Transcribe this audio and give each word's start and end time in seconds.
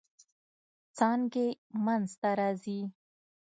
څانګې 0.97 1.47
منځ 1.85 2.09
ته 2.21 2.29
راځي. 2.39 2.79